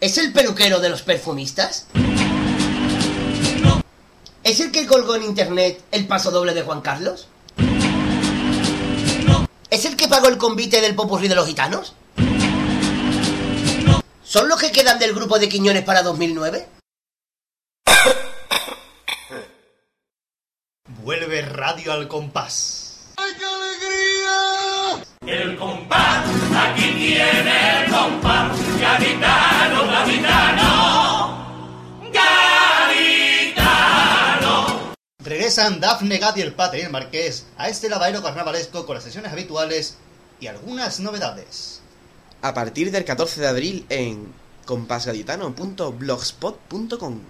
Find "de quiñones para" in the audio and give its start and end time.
15.38-16.02